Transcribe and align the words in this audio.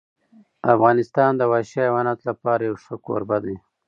افغانستان 0.73 1.31
د 1.35 1.41
وحشي 1.51 1.79
حیواناتو 1.85 2.23
لپاره 2.29 2.61
یو 2.69 2.75
ښه 2.83 2.95
کوربه 3.05 3.37
دی. 3.45 3.55